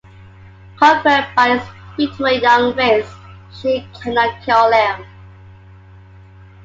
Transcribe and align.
Conquered 0.79 1.27
by 1.35 1.59
his 1.59 1.69
beautiful 1.95 2.31
young 2.31 2.73
face, 2.73 3.07
she 3.51 3.87
cannot 4.01 4.41
kill 4.41 4.71
him. 4.73 5.05